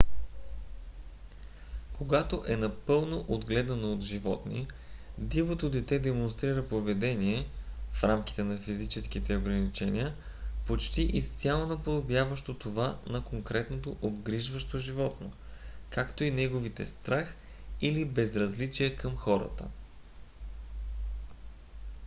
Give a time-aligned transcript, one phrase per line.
[1.97, 4.67] когато е напълно отгледано от животни
[5.17, 7.47] дивото дете демонстрира поведение
[7.93, 10.13] в рамките на физическите ограничения
[10.67, 15.33] почти изцяло наподобяващо това на конкретното обгрижващо животно
[15.89, 17.35] както и неговите страх
[17.81, 19.67] или безразличие към хората